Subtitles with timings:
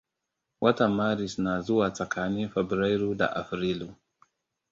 [0.61, 3.95] Watan Maris na zuwa tsakanin Fabrairu da Afrilu.